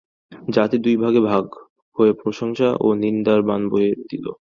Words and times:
জাতি 0.47 0.77
দুই 0.77 0.95
ভাগে 0.97 1.21
ভাগ 1.29 1.45
হয়ে 1.97 2.11
প্রশংসা 2.21 2.69
ও 2.79 2.87
নিন্দার 3.01 3.39
বান 3.41 3.61
বইয়ে 3.69 3.91
দিল। 4.09 4.25